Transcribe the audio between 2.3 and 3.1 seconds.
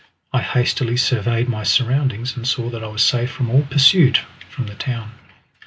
and saw that I was